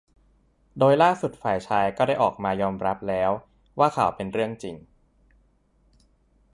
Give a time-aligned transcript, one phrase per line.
[0.77, 3.31] โดยล่าสุดฝ่ายชายก็ได้ออกมายอมรับแล้ว
[3.79, 4.75] ว่าข่าว เป็นเรื่องจริง